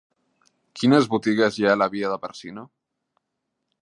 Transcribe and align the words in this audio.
Quines 0.79 1.09
botigues 1.11 1.59
hi 1.59 1.67
ha 1.67 1.75
a 1.75 1.81
la 1.81 1.89
via 1.97 2.11
de 2.13 2.17
Bàrcino? 2.25 2.65